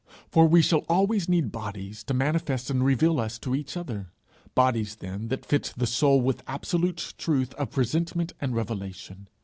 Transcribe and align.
For 0.31 0.47
we 0.47 0.63
shall 0.63 0.83
always 0.89 1.29
need 1.29 1.51
bodies 1.51 2.03
to 2.05 2.15
manifest 2.15 2.71
and 2.71 2.83
reveal 2.83 3.19
us 3.19 3.37
to 3.37 3.53
each 3.53 3.77
other 3.77 4.11
bodies, 4.55 4.95
then, 4.95 5.27
that 5.27 5.45
fit 5.45 5.75
the 5.77 5.85
soul 5.85 6.19
with 6.21 6.41
absolute 6.47 7.13
truth 7.19 7.53
of 7.53 7.69
presentment 7.69 8.33
and 8.41 8.55
revelation. 8.55 9.27